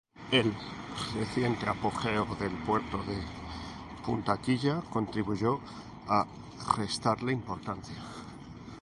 El 0.31 0.51
reciente 1.13 1.69
apogeo 1.69 2.25
del 2.39 2.53
puerto 2.65 3.03
de 3.03 3.19
Punta 4.03 4.35
Quilla 4.41 4.81
contribuyó 4.89 5.59
a 6.07 6.25
restarle 6.75 7.31
importancia. 7.33 7.97